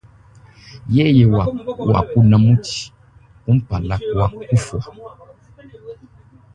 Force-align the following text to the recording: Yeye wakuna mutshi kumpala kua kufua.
Yeye 0.95 1.23
wakuna 1.89 2.35
mutshi 2.43 2.81
kumpala 3.41 3.95
kua 4.09 4.25
kufua. 4.45 4.89